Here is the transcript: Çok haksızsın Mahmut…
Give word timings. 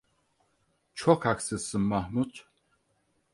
Çok 0.93 1.25
haksızsın 1.25 1.79
Mahmut… 1.81 2.47